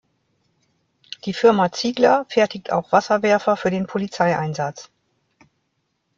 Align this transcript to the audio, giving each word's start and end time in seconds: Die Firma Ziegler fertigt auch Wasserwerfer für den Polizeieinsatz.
Die 1.25 1.33
Firma 1.35 1.71
Ziegler 1.71 2.25
fertigt 2.27 2.71
auch 2.71 2.91
Wasserwerfer 2.91 3.55
für 3.55 3.69
den 3.69 3.85
Polizeieinsatz. 3.85 4.89